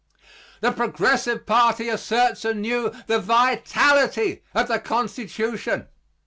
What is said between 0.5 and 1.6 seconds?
The Progressive